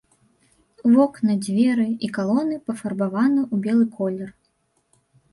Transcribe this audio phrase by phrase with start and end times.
[0.93, 4.29] Вокны, дзверы і калоны пафарбаваны ў белы колер.